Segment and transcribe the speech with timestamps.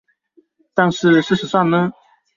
[0.73, 1.91] 但是事實上呢